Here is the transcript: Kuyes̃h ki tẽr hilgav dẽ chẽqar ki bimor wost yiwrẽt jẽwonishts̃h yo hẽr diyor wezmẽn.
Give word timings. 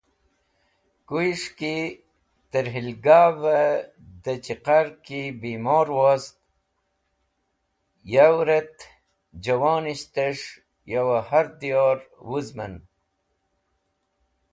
Kuyes̃h 1.07 1.49
ki 1.59 1.75
tẽr 2.51 2.65
hilgav 2.75 3.37
dẽ 4.23 4.41
chẽqar 4.45 4.87
ki 5.05 5.21
bimor 5.41 5.87
wost 5.97 6.35
yiwrẽt 8.11 8.77
jẽwonishts̃h 9.43 10.45
yo 10.91 11.03
hẽr 11.29 11.47
diyor 11.61 11.97
wezmẽn. 12.29 12.75